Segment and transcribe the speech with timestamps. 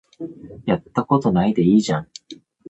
[0.65, 2.07] やったことないでいいじゃん